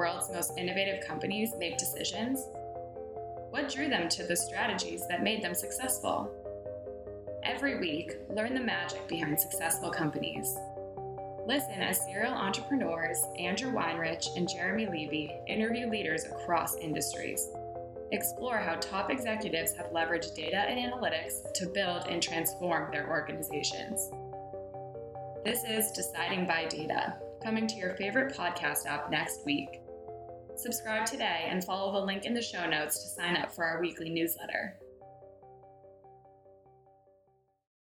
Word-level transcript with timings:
world's 0.00 0.30
most 0.32 0.56
innovative 0.56 1.06
companies 1.06 1.54
make 1.58 1.76
decisions? 1.76 2.46
What 3.50 3.68
drew 3.68 3.88
them 3.88 4.08
to 4.08 4.24
the 4.24 4.36
strategies 4.36 5.06
that 5.08 5.22
made 5.22 5.42
them 5.42 5.54
successful? 5.54 6.30
Every 7.42 7.78
week, 7.78 8.16
learn 8.30 8.54
the 8.54 8.60
magic 8.60 9.06
behind 9.08 9.38
successful 9.38 9.90
companies. 9.90 10.56
Listen 11.46 11.82
as 11.82 12.04
serial 12.04 12.32
entrepreneurs 12.32 13.22
Andrew 13.38 13.72
Weinreich 13.72 14.36
and 14.36 14.48
Jeremy 14.48 14.86
Levy 14.86 15.32
interview 15.46 15.88
leaders 15.88 16.24
across 16.24 16.76
industries. 16.76 17.48
Explore 18.12 18.58
how 18.58 18.76
top 18.76 19.10
executives 19.10 19.74
have 19.74 19.92
leveraged 19.92 20.34
data 20.34 20.58
and 20.58 20.78
analytics 20.78 21.52
to 21.54 21.66
build 21.66 22.06
and 22.08 22.22
transform 22.22 22.90
their 22.90 23.08
organizations. 23.08 24.10
This 25.42 25.64
is 25.64 25.90
Deciding 25.92 26.46
by 26.46 26.66
Data, 26.66 27.14
coming 27.42 27.66
to 27.66 27.76
your 27.76 27.94
favorite 27.94 28.36
podcast 28.36 28.84
app 28.84 29.10
next 29.10 29.46
week. 29.46 29.80
Subscribe 30.54 31.06
today 31.06 31.46
and 31.48 31.64
follow 31.64 31.92
the 31.92 32.04
link 32.04 32.26
in 32.26 32.34
the 32.34 32.42
show 32.42 32.68
notes 32.68 33.02
to 33.02 33.08
sign 33.08 33.36
up 33.36 33.50
for 33.50 33.64
our 33.64 33.80
weekly 33.80 34.10
newsletter. 34.10 34.76